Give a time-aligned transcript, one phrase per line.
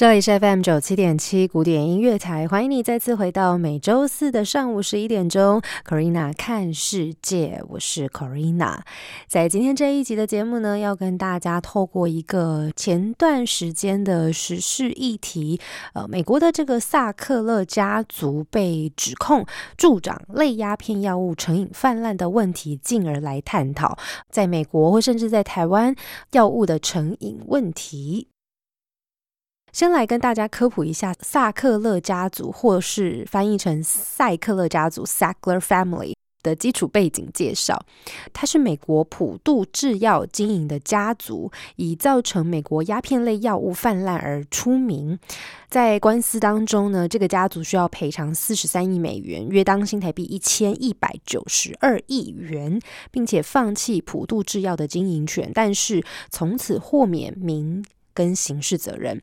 [0.00, 8.78] 这里是 FM 九七点七古典音乐台，欢迎你再次回到每周四的上午十一点钟，Corina 看世界，我是 Corina。
[9.28, 15.60] 在今天这一集的节目呢，要跟大家透过一个前段时间的时事议题，
[15.92, 19.44] 呃，美国的这个萨克勒家族被指控
[19.76, 23.98] 助长类鸦片药物成瘾泛滥的问题，进而来探讨
[24.30, 25.94] 在美国或甚至在台湾
[26.32, 28.28] 药物的成瘾问题。
[29.72, 37.80] 先来跟大家科普一下萨克勒家族，或是翻译成塞克勒家族 （Sackler Family） 的基础背景介绍。
[38.32, 45.18] 它是美国普渡制药经营的家族，以造成美国鸦片类药物泛滥而出名。
[45.68, 52.80] 在官司当中呢，这个家族需要赔偿四十三亿美元，约当新台币一千一百九十二亿元，
[53.12, 57.84] 并且放弃普渡制药的经营权，但是从此豁免名。
[58.14, 59.20] 跟刑事责任，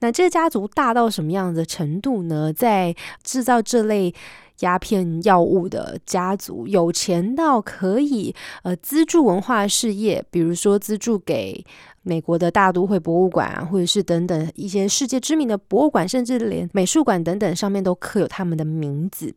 [0.00, 2.52] 那这个家族大到什么样的程度呢？
[2.52, 4.14] 在制造这类
[4.60, 11.64] 鸦片药物的家族，有钱到可以呃资助文化事业，比如说资助给
[12.02, 19.34] 美国的大都会博物馆啊，或者是等等一些世界知名的博物馆，甚至连美术馆等等上面都刻有他们的名字。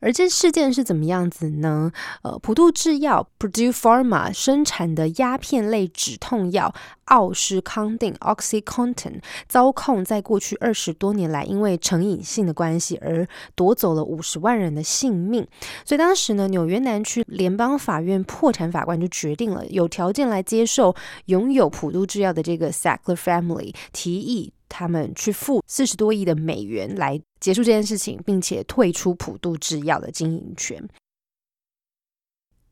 [0.00, 1.92] 而这事件是怎么样子呢？
[2.22, 6.74] 呃，普渡制药 （Purdue Pharma） 生产的鸦片类止痛药
[7.06, 15.46] 奥施康定 （Oxycontin） 遭控在过去二十多年来，因为成瘾性的关系而夺走了五十万人的性命。
[15.84, 20.94] 所以当时呢，纽约南区联邦法院破产法官就决定了，有条件来接受
[21.26, 24.52] 拥有普渡制药的这个 Sackler Family 提议。
[24.68, 30.88] 他们去付四十多亿的美元来结束这件事情，并且退出普渡制药的经营权。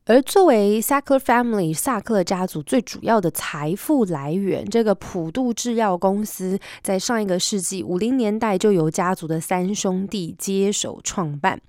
[0.07, 11.59] 而作为 Sackler Family 萨克勒家族最主要的财富来源，这个普渡制药公司在上一个世纪五零年代就由家族的三兄弟接手创办。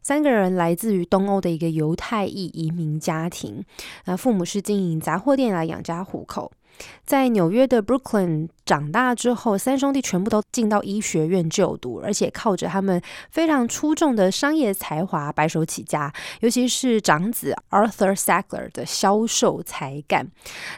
[0.00, 3.62] 三个人来自于东欧的一个犹太裔移民家庭，
[4.06, 6.50] 那父母是经营杂货店来养家糊口。
[7.04, 16.12] 在纽约的 Brooklyn 长大之后，三兄弟全部都进到医学院就读，而且靠着他们非常出众的商业才华白手起家。
[16.40, 20.26] 尤其是长子 Arthur Sackler 的销售才干。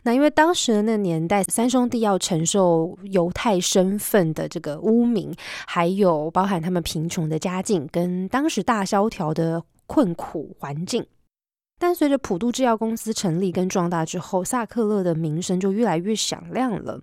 [0.02, 5.34] 那因为当时的那年代，三兄弟要承受犹太身份的这个污名，
[5.66, 11.06] 还有包含他们贫穷的家境跟当时大萧条的困苦环境。
[11.86, 16.98] 但随着普渡制药公司成立跟壮大之后，萨克勒的名声就越来越响亮了。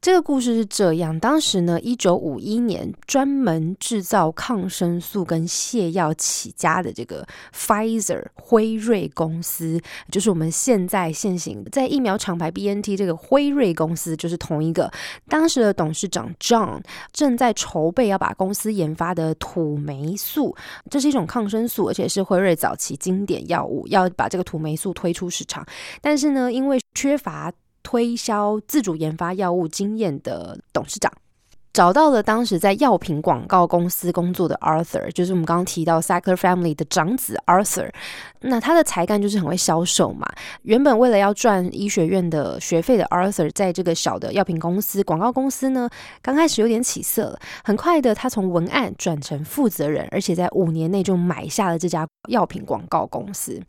[0.00, 9.78] 这个故事是这样：当时呢，一九五一年，专门制造抗生素跟泻药起家的这个 Pfizer 辉瑞公司，
[10.10, 14.90] 就是我们现在现行在疫苗厂牌 BNT 这个辉瑞公司，就是同一个。
[15.28, 20.56] 当时的董事长 John 正在筹备要把公司研发的土霉素，
[20.88, 25.66] 这是一种抗生素，而且是辉瑞早期经典药物，要把这个土霉素推出市场。
[26.00, 27.52] 但是呢，因为缺乏
[27.82, 31.12] 推销自主研发药物经验的董事长，
[31.72, 37.90] 找到了当时在药品广告公司工作的 Arthur，就是我们刚刚提到 Sackler Family 的长子 Arthur。
[38.40, 40.26] 那他的才干就是很会销售嘛。
[40.62, 45.88] 原本为了要赚医学院的学费的 Arthur，在这个小的药品公司广告公司呢，
[46.20, 47.38] 刚开始有点起色了。
[47.62, 53.62] 很快的，他从文案转成负责人，而且在五年内就买下了这家药品广告公司。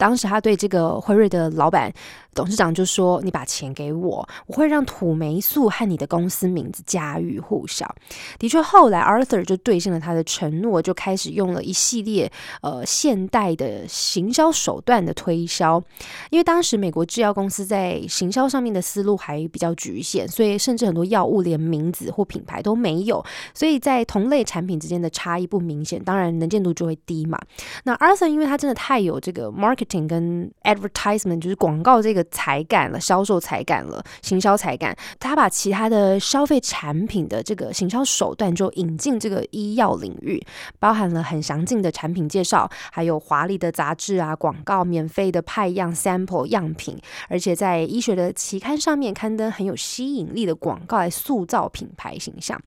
[0.00, 1.92] 当时他对这个辉瑞的老板
[2.34, 7.94] 董事长就说：“你把钱给我，我会让土霉素和你的公司名字家喻户晓。”
[8.40, 12.32] 的确，后来 Arthur 就兑现了他的承诺，就开始用了一系列
[12.62, 15.82] 呃现代的行销手段的推销。
[16.30, 23.22] 因为当时美国制药公司在行销上面的思路还比较局限，所以甚至很多药物连名字或品牌都没有，
[23.52, 27.38] 所以在同类产品之间的差异不明显，当然能见度就会低嘛。
[27.84, 34.96] 那 Arthur 因为他真的太有这个 market 跟 advertisement 就是广告这个才干了，销售才干了，行销才干。
[35.18, 40.40] 他把其他的消费产品的这个行销手段就引进这个医药领域，
[40.78, 46.96] 包含了很详尽的产品介绍，还有华丽的杂志啊广告，免费的派样 sample 样品，
[47.28, 52.60] 而且在医学的期刊上面刊登很有吸引力的广告来塑造品牌形象。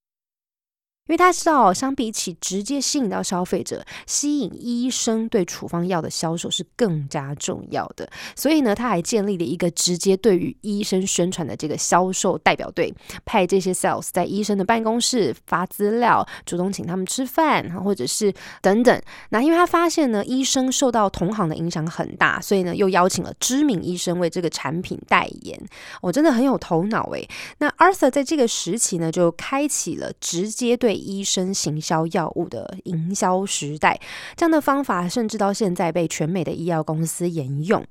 [1.07, 8.09] 因为他知道，相比起直接吸引到消费者，吸引医生对处方药的销售是更加重要的。
[8.38, 12.94] 所以呢，他还建立了一个直接对于医生宣传的这个销售代表队，
[13.25, 19.01] 派这些 sales 在医生的办公室发资料，主动请他们吃饭，或者是等等。
[19.29, 25.61] 那因为他发现呢，医生受到同行的影响很大，所以呢，又邀请了知名医生为这个产品代言。
[26.01, 27.27] 我真的很有头脑诶。
[27.57, 34.00] 那 Arthur 在这个时期呢，就开启了直接对医生行销药物的营销时代，
[34.36, 37.84] 这样的方法甚至到现在被全美的医药公司沿用。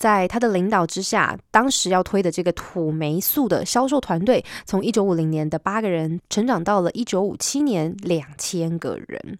[0.00, 9.38] 在他的领导之下，当时要推的这个土霉素的销售团队，从一九五零年的八个人，成长到了一九五七年两千个人。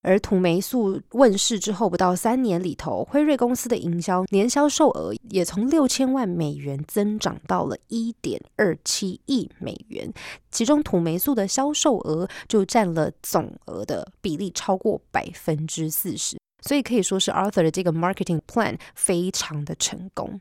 [0.00, 10.10] 而土霉素问世之后不到三年里头，辉瑞公司的营销年销售额也从六千万美元增长到了一点二七亿美元，
[10.52, 20.40] 其中土霉素的销售额就占了总额的比例超过百分之四十，所以可以说是 Arthur 的这个 marketing plan 非常的成功。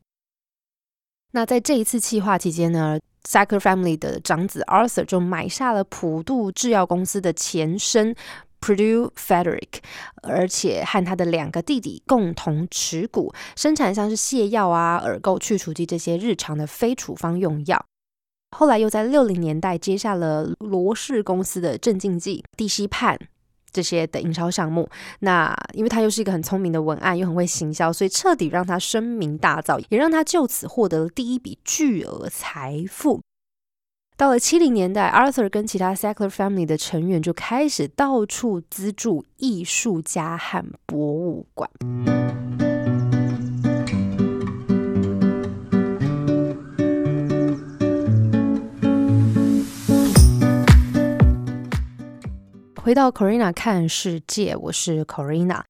[1.31, 8.15] 那在这一次企划期间呢？Sacker Family 的长子 Arthur 就买下了普渡制药公司的前身。
[8.59, 9.80] Purdue Frederick，
[10.24, 17.86] 而且和他的两个弟弟共同持股，生产像是泻药啊、耳垢去除剂这些日常的非处方用药。
[18.56, 23.18] 后来又在六零年代接下了罗氏公司的镇静剂、地西泮
[23.71, 24.89] 这些的营销项目。
[25.19, 33.21] 那因为他又是一个很聪明的文案，又很会行销，所以彻底让他声名大噪，也让他就此获得了第一笔巨额财富。
[34.18, 41.69] 到了七零年代，Arthur 跟其他 Sackler Family 的成员就开始到处资助艺术家和博物馆。
[52.81, 55.62] 回到 Corina 看世界，我是 Corina。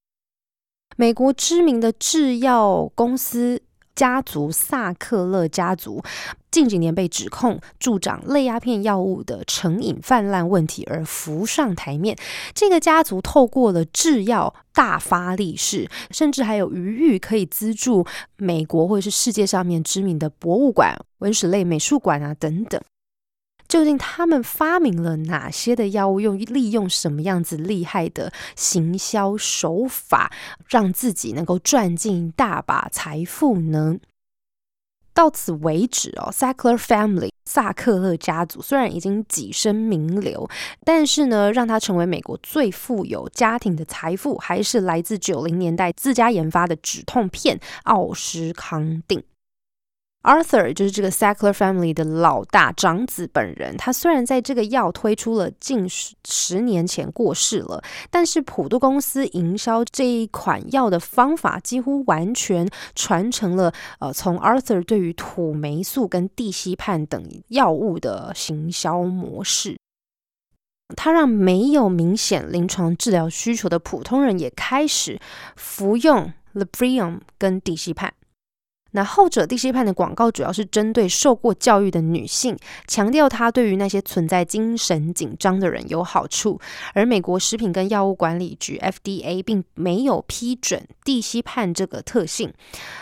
[0.95, 3.61] 美国知名的制药公司。
[3.97, 6.03] 家族萨克勒家族
[6.57, 12.17] 近几年被指控助长类鸦片药物的成瘾泛滥问题而浮上台面。
[12.55, 18.07] 这个家族透过了制药大发利市，甚至还有余裕可以资助
[18.37, 22.81] 美国或者是世界上面知名的博物馆、文史类美术馆啊等等。
[23.67, 26.19] 究竟他们发明了哪些的药物？
[26.19, 30.31] 用利用什么样子厉害的行销手法，
[30.67, 33.97] 让自己能够赚进大把财富呢？
[35.17, 40.47] 到此为止哦，Sackler Family 萨克勒家族虽然已经跻身名流，
[40.85, 49.23] 但是呢，让他成为美国最富有家庭的财富，还是来自九零年代自家研发的止痛片奥施康定。
[50.23, 53.77] Arthur 就是这个 Sackler Family 的老大长子本人。
[53.77, 57.81] 他虽然在这个药推出了近十十年前过世了，
[58.11, 69.77] 但是普渡公司营销这一款药的方法几乎完全传承了呃，从 Arthur 对于土霉素跟地西泮等药物的行销模式。
[70.95, 75.19] 他让没有明显临床治疗需求的普通人也开始
[75.55, 78.09] 服用 Librium 跟地西泮。
[78.91, 86.59] 那后者地西泮的广告主要是针对受过教育的女性，强调它对于那些存在精神紧张的人有好处。
[86.93, 92.53] 而美国食品跟药物管理局 FDA 并没有批准地西泮这个特性。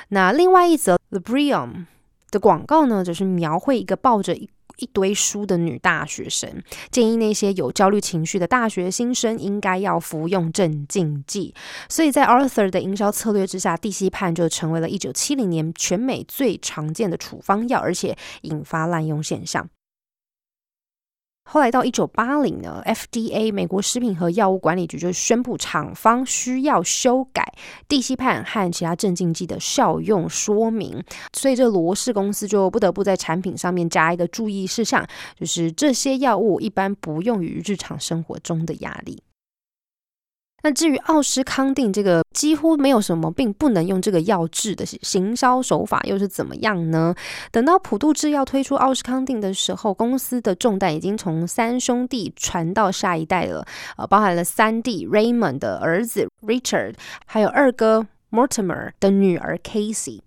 [0.09, 1.85] 那另外一则 Librium
[2.31, 4.49] 的广告呢，则是描绘一个抱着一。
[4.77, 6.49] 一堆书的女大学生
[6.91, 11.53] 建议那些有焦虑情绪的大学新生应该要服用镇静剂，
[11.89, 19.67] 所以在 Arthur 的营销策略之下，地西泮就成为了一九七零年全美最常见的处方药，而且引发滥用现象。
[21.47, 27.53] 后来到一九八零呢，FDA 美国食品和药物管理局就宣布厂方需要修改
[27.87, 31.01] 地西泮和其他镇静剂的效用说明，
[31.33, 35.07] 所以这罗氏公司就不得不在产品上面加一个注意事项，
[35.39, 39.21] 就是这些药物一般不用于日常生活中的压力。
[40.65, 47.13] 那至于奥施康定这个几乎没有什么病不能用这个药治的行销手法又是怎么样呢？
[47.51, 53.63] 等到普渡制药推出奥施康定的时候，公司的重担已经从三兄弟传到下一代了，
[53.95, 56.95] 呃，包含了三弟 Raymond 的儿子 Richard，
[57.27, 58.07] 还有二哥。
[58.35, 60.19] Mortimer 的女儿 Casey，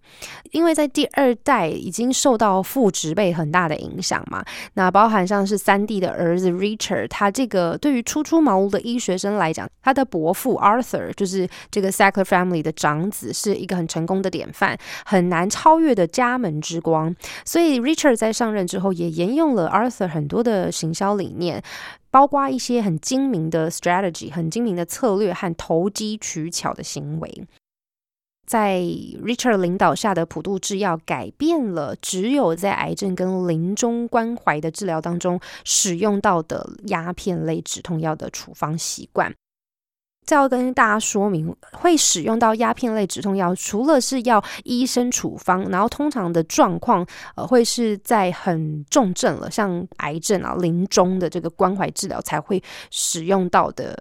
[0.53, 4.43] 因为在第二代已经受到父职辈很大的影响嘛，
[4.75, 17.15] 那包含像是三弟的儿子 Richard，他这个对于初出茅庐的医学生来讲，他的伯父 Arthur 就是这个 Sackler family 的长子，是一个很成功的典范，很难超越的家门之光。
[17.45, 21.63] 所以 Richard 在上任之后，也沿用了 Arthur 很多的行销理念。
[22.11, 27.47] 包括一些很精明的 strategy、很精明的策略和投机取巧的行为，
[28.49, 39.35] 在 Richard 领导下的普渡制药改变了只有在癌症跟临终关怀的治疗当中使用到的鸦片类止痛药的处方习惯。
[40.25, 53.97] 再要跟大家说明，会使用到鸦片类止痛药，除了是要医生处方，然后通常的状况，呃，会是在很重症了，像癌症啊、临终的这个关怀治疗才会使用到的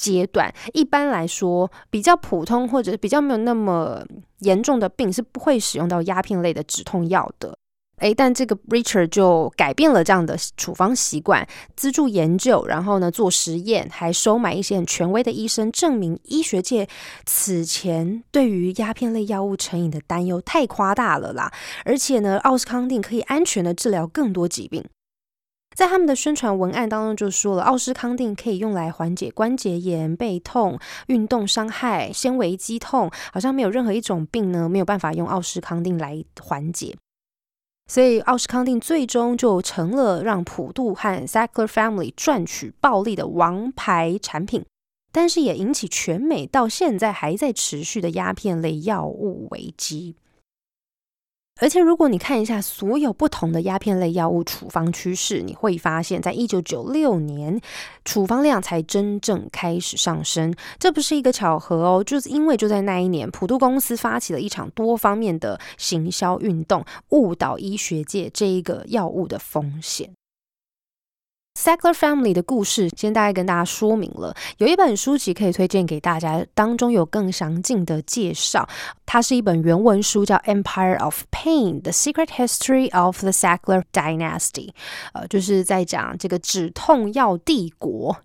[0.00, 0.50] 阶段。
[0.72, 4.02] 一般来说，比较普通或者比较没有那么
[4.38, 7.54] 严重的病，是不会使用到鸦片类的止痛药的。
[7.98, 16.88] 诶，但这个 Richard 就改变了这样的处方习惯，资助研究，然后呢做实验，还收买一些很权威的医生，证明医学界
[17.26, 21.52] 此前对于鸦片类药物成瘾的担忧太夸大了啦。
[21.84, 24.82] 而且呢，奥斯康定可以安全的治疗更多疾病。
[25.76, 36.96] 在他们的宣传文案当中就说了，奥斯康定可以用来缓解关节炎、背痛、运动伤害、纤维肌痛，好像没有任何一种病呢没有办法用奥斯康定来缓解。
[37.86, 44.64] 所以，奥斯康定最终就成了让普渡和 Sackler Family 赚取暴利的王牌产品，
[45.10, 50.14] 但是也引起全美到现在还在持续的鸦片类药物危机。
[51.60, 57.60] 而且，如果你看一下所有不同的鸦片类药物处方趋势，你会发现，在一九九六年，
[58.02, 60.54] 处方量才真正开始上升。
[60.78, 70.10] 这不是一个巧合哦，就是因为就在那一年，普渡公司发起了一场多方面的行销运动，误导医学界这一个药物的风险。
[71.60, 74.34] Sackler Family 的故事，今天大概跟大家说明了。
[74.56, 78.66] 有一本书籍可以推荐给大家，当中有更详尽的介绍。
[79.04, 84.68] 它是一本原文书，叫《Empire of Pain: The Secret History of the Sackler Dynasty》。
[85.12, 88.16] 呃，就是在讲这个止痛药帝国。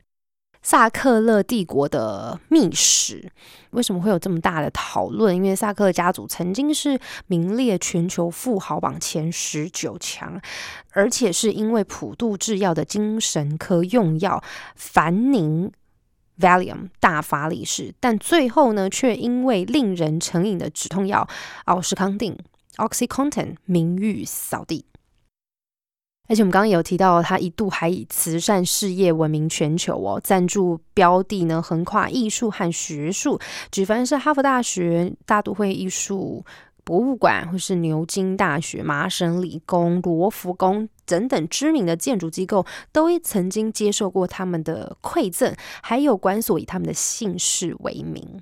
[0.66, 3.32] 萨克勒帝国的秘史
[3.70, 5.36] 为什么会有这么大的讨论？
[5.36, 10.42] 因为萨克勒家族曾经是名列全球富豪榜前十九强，
[10.94, 14.44] 而且是因为普渡制药的精神科用药
[14.76, 15.72] 凡宁
[16.40, 21.28] （Valium） 大发利市，但最后呢，却因为令人成瘾的止痛药
[21.66, 22.36] 奥司康定
[22.78, 24.86] （Oxycontin） 名誉扫地。
[26.28, 33.40] 而且我们刚刚有提到，他一度还以慈善事业闻名全球哦，赞助标的呢横跨艺术和学术，
[33.72, 36.44] 举凡是哈佛大学、大都会艺术
[36.84, 48.42] 博物馆，或是牛津大学、麻省理工、罗浮宫等等知名的建筑机构，都曾经接受过他们的馈赠，还有管所以他们的姓氏为名。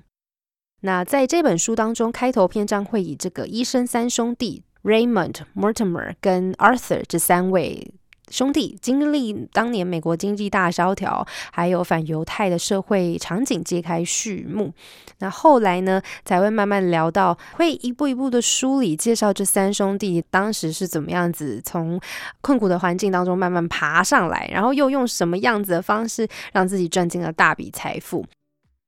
[0.80, 4.62] 那在这本书当中，开头篇章会以这个医生三兄弟。
[4.84, 7.90] Raymond Mortimer 跟 Arthur 这三位
[8.30, 14.72] 兄弟经历当年美国经济大萧条，还有反犹太的社会场景揭开序幕。
[15.18, 22.00] 那后来呢，才会慢慢聊到，会一步一步的梳理介绍这三兄弟当时是怎么样子从
[22.40, 28.24] 困苦的环境当中慢慢爬上来，然后又用什么样子的方式让自己赚进了大笔财富。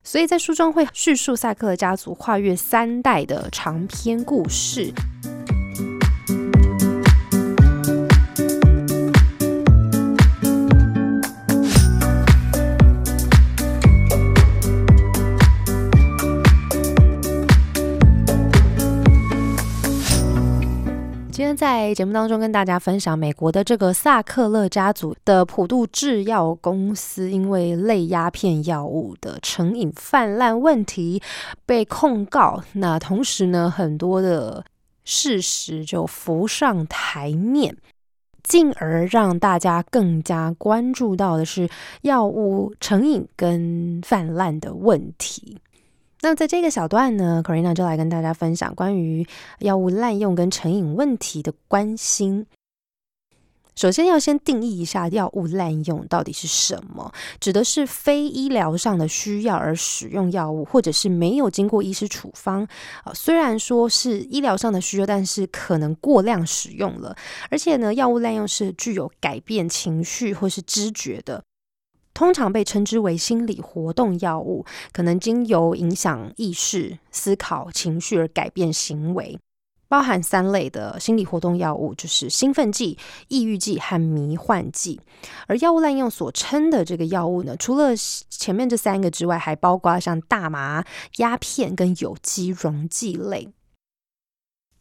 [0.02, 4.92] 所以在书中会叙述萨克的家族跨越三代的长篇故事。
[21.46, 31.22] 天在节目当中跟大家分享，美国的这个萨克勒家族的普渡制药公司，因为类鸦片药物的成瘾泛滥问题
[31.64, 32.60] 被控告。
[32.72, 34.64] 那同时呢，很多的
[35.04, 37.76] 事实就浮上台面，
[38.42, 41.68] 进而让大家更加关注到的是
[42.02, 45.58] 药物成瘾跟泛滥的问题。
[46.22, 49.26] 那在这个小段呢，Corina 就来跟大家分享关于
[49.60, 52.46] 药物滥用跟成瘾问题的关心。
[53.76, 62.66] 首先要先定义一下药物滥用到底是什么，指的是非医疗上的需要而使用药物，或者是没有经过医师处方
[63.04, 63.12] 啊。
[63.12, 67.14] 虽然说是医疗上的需要，但是可能过量使用了，
[67.50, 71.44] 而且呢，药物滥用是具有改变情绪或是知觉的。
[72.16, 79.38] 通常被称之为心理活动药物，可能经由影响意识、思考、情绪而改变行为。
[79.86, 82.96] 包含三类的心理活动药物，就是兴奋剂、
[83.28, 84.98] 抑郁剂和迷幻剂。
[85.46, 87.90] 而药物滥用所称的这个药物呢，除了
[88.30, 90.82] 前面这三个之外，还包括像大麻、
[91.18, 93.46] 鸦片跟有机溶剂类。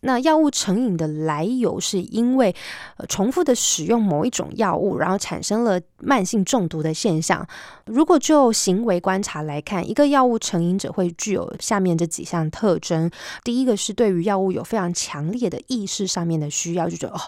[0.05, 2.55] 那药物成瘾的来由，是因为
[2.97, 7.45] 呃重复的使用某一种药物，然后产生了慢性中毒的现象。
[7.85, 13.09] 如果就行为观察来看，一个药物成瘾者会具有下面这几项特征：
[13.43, 17.21] 第一个是对于药物有非常强烈的意识上面的需要，就觉得哦，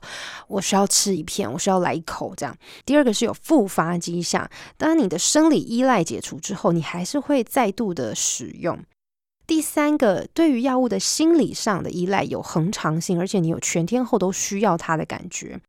[0.47, 2.53] 我需要吃一片，我需要来一口这样；
[2.85, 8.77] 第二个是有复发迹象，当你的生理依赖解除之后，你还是会再度的使用。
[9.47, 15.59] 第三个，对于药物的心理上的依赖有恒长性，而且你有全天候都需要它的感觉。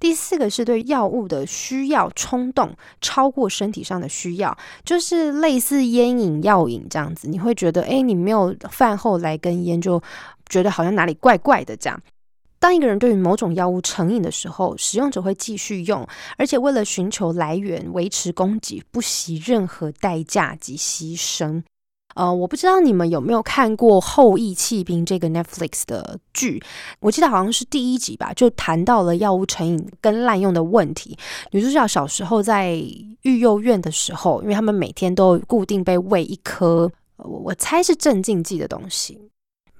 [0.00, 10.02] 第四个是对药物的需要冲动超过身体上的需要，就是类似烟瘾、药瘾这样子，你会觉得，哎，你没有饭后来根烟，就
[10.48, 12.02] 觉得好像哪里怪怪的这样。
[12.58, 16.04] 当一个人对于某种药物成瘾的时候，使用者会继续用，
[16.36, 21.62] 而且为了寻求来源、维持供给，不惜任何代价及牺牲。
[22.14, 26.62] 呃，我不知道你们有没有看过《后羿弃兵》这个 Netflix 的剧，
[27.00, 31.16] 我记得好像是第一集吧，就谈到了药物成瘾跟滥用的问题。
[31.50, 32.74] 女主角小时候在
[33.22, 39.18] 育幼院的时候，因为他们每天都固定被喂一颗，我我猜是镇静剂的东西。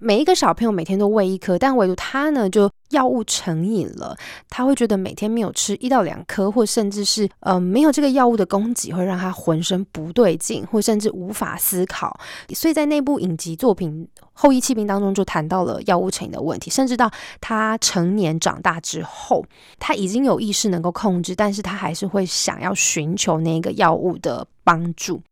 [0.03, 4.17] 每一个小朋友每天都喂一颗，但唯独他呢，就药物成瘾了。
[4.51, 12.19] 他会觉得每天没有吃一到两颗，或甚至是呃没有这个药物的供给，会让他浑身不对劲，或甚至无法思考。
[12.53, 16.69] 所以在那部影集作品《后羿弃兵》当中，就谈到了药物成瘾的问题。
[16.69, 17.09] 甚至到
[17.41, 19.45] 他成年长大之后，
[19.79, 25.23] 他已经有意识能够控制，但是他还是会想要寻求那个药物的帮助。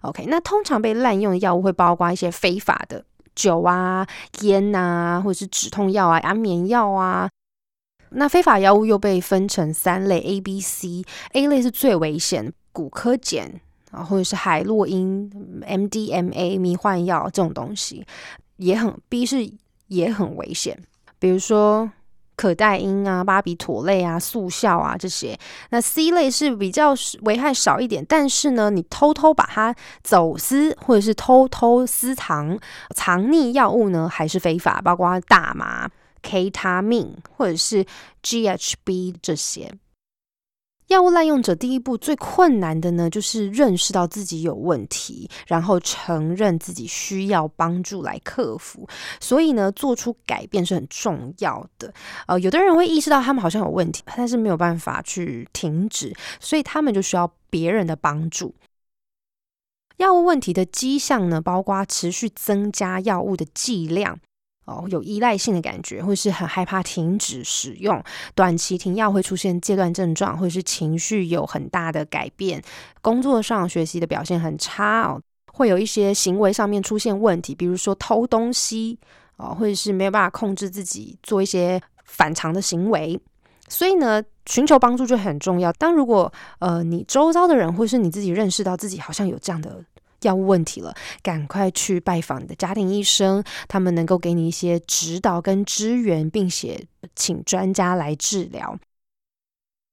[0.00, 3.04] OK，那通常被滥用的药物会包括一些非法的。
[3.36, 4.04] 酒啊、
[4.40, 7.30] 烟啊，或者是止痛药啊、安眠药啊，
[8.10, 11.04] 那非法药物又被分成三类：A、B、C。
[11.34, 13.60] A 类是最危险，骨科碱
[13.92, 15.30] 啊，或者是海洛因、
[15.64, 18.04] MDMA 迷幻药这种东西
[18.56, 19.48] 也很 B 是
[19.86, 20.76] 也很危险，
[21.20, 21.88] 比如说。
[22.36, 25.38] 可待因啊、巴比妥类啊、速效啊这些，
[25.70, 32.58] 那 C 类是比较危害少一点，但是呢，你偷偷把它走私或者是偷偷私藏
[32.94, 35.88] 藏匿药物呢，还是非法，包括大麻、
[36.22, 37.84] K 他命或者是
[38.22, 39.72] GHB 这些。
[40.88, 48.88] 药物滥用者第一步最困难的呢，就是认识到自己有问题，然后承认自己需要帮助来克服。
[49.20, 51.92] 所以呢，做出改变是很重要的。
[52.28, 58.54] 呃，有的人会意识到他们好像有问题，但是没有办法去停止，所以他们就需要别人的帮助。
[59.96, 64.20] 药物问题的迹象呢，包括持续增加药物的剂量。
[64.66, 68.02] 哦，有依赖性的感觉，或是很害怕停止使用，
[68.34, 72.60] 短期停药会出现戒断症状，或者是情绪有很大的改变，
[73.00, 78.98] 工作上学习的表现很差哦，会有一些行为上面出现问题，比如说偷东西
[79.36, 83.20] 哦，或者是没有办法控制自己做一些反常的行为，
[83.68, 85.72] 所以呢，寻求帮助就很重要。
[85.74, 89.84] 当如果呃你周遭的人或是你自己认识到自己好像有这样的。
[90.26, 98.78] 药物问题了，赶快去拜访你的家庭医生，他们能够给你一些指导跟支援，并且请专家来治疗。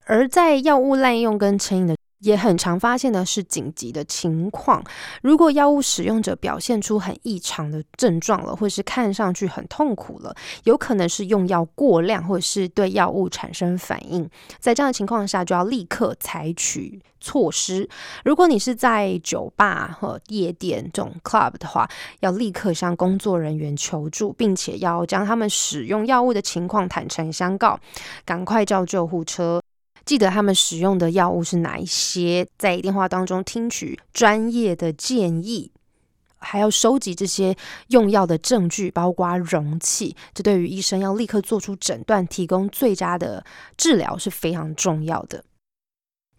[0.06, 1.96] 而在药物滥用跟成瘾的。
[2.24, 4.82] 也很常发现的是紧急的情况，
[5.22, 10.34] 如果药物使用者表现出很异常的症状了，或是看上去很痛苦了，
[10.64, 14.28] 有可能是用药过量，或者是对药物产生反应。
[14.58, 17.88] 在这样的情况下，就要立刻采取措施。
[18.24, 21.90] 如果你是在酒吧和夜店这种 club 的话，
[22.22, 27.78] 要立刻向工作人员求助，并且要将他们使用药物的情况坦诚相告，
[28.24, 29.62] 赶快叫救护车。
[30.06, 35.72] 记得他们使用的药物是哪一些，在电话当中听取专业的建议，
[36.38, 37.56] 还要收集这些
[37.88, 40.16] 用药的证据，包括容器。
[40.34, 43.46] 这对于医生要立刻做出诊断、提供最佳的
[43.78, 45.44] 治疗是非常重要的。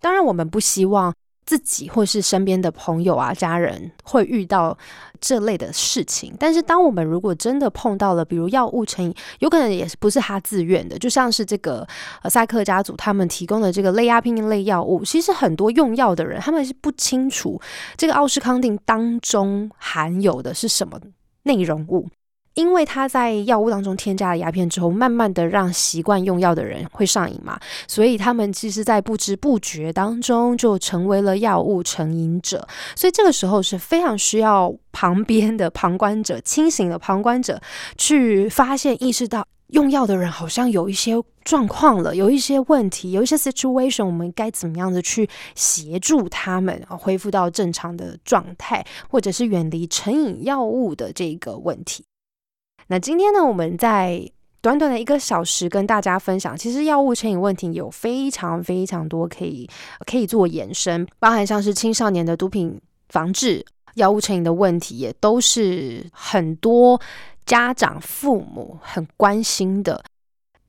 [0.01, 1.15] 当然，我们不希望。
[1.47, 4.77] 自己或是身边的朋友啊、家人会遇到
[5.21, 11.87] 这类的事情，但是当我们如果真的碰到了，比如药物成瘾，有可能也是不是他自愿的，就像是这个
[12.23, 17.61] 呃赛克家族他们提供的这个类阿片类药物，其实很多用药的人他们是不清楚
[17.97, 20.99] 这个奥施康定当中含有的是什么
[21.43, 22.09] 内容物。
[22.55, 32.67] 因为他在药物当中添加了鸦片之后，慢慢的让习惯用药的人会上瘾嘛，所以他们其实，在不知不觉当中就成为了药物成瘾者。
[32.95, 37.61] 所以这个时候是非常需要旁边的旁观者、清醒的旁观者
[37.99, 52.05] 去发现、意识到用药的人好像有一些状况了，有一些问题，有一些 situation，我们该怎么样的去协助他们恢复到正常的状态，或者是远离成瘾药物的这个问题。
[52.89, 59.69] 那今天呢，我们在短短的一个小时跟大家分享，其实药物成瘾问题有非常非常多可以
[60.07, 67.01] 可以做延伸，包含像是青少年的毒品防治、药物成瘾的问题，也都是很多
[67.47, 70.03] 家长父母很关心的。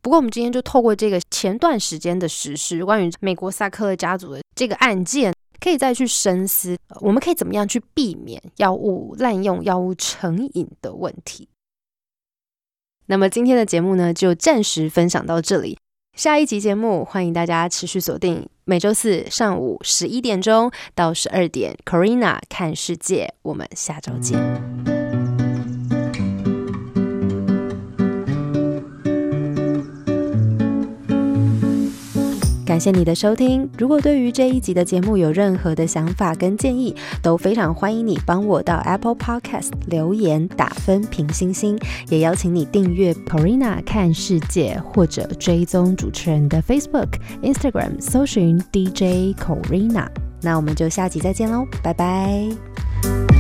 [0.02, 11.48] 不过，我们今天就透过这个前段时间的实施，关于美国萨克勒家族的这个案件，可以再去深思，我们可以怎么样去避免药物滥用、药物成瘾的问题。
[13.08, 15.78] 那么今天的节目呢，就暂时分享到这里。
[16.16, 23.34] 下一集节目，欢迎大家持续锁定每周四上午十一点钟到十二点，Corina 看世界。
[23.42, 24.95] 我们下周见。
[32.66, 33.70] 感谢你的收听。
[33.78, 47.10] 如果对于这一集的节目有任何的想法跟建议，都非常欢迎你帮我到 Apple Podcast 留言打分评星星，也邀请你订阅 Corina 看世界，或者追踪主持人的 Facebook、
[47.44, 50.08] Instagram，搜寻 DJ Corina。
[50.42, 53.35] 那我们就下集再见喽，拜拜。